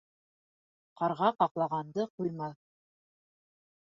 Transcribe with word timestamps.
Ҡарға 1.01 1.29
ҡаҡлағанды 1.43 2.07
ҡуймаҫ. 2.21 2.57